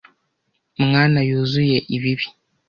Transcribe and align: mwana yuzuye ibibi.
mwana 0.83 1.19
yuzuye 1.29 1.77
ibibi. 1.95 2.27